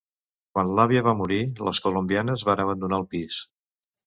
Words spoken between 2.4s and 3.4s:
van abandonar el pis.